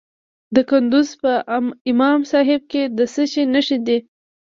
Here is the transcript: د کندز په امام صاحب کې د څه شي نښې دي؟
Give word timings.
د 0.55 0.57
کندز 0.69 1.09
په 1.21 1.31
امام 1.91 2.19
صاحب 2.31 2.61
کې 2.71 2.83
د 2.97 2.99
څه 3.13 3.23
شي 3.31 3.43
نښې 3.53 3.77
دي؟ 3.87 3.97